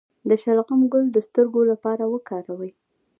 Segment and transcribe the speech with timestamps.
[0.29, 2.71] د شلغم ګل د سترګو لپاره وکاروئ